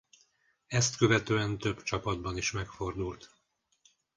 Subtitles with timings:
[0.67, 3.31] Ezt követően több csapatban is megfordult.